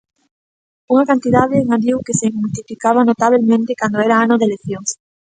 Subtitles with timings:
[0.93, 4.89] Unha cantidade, engadiu, que se multiplicaba notabelmente cando era ano de eleccións.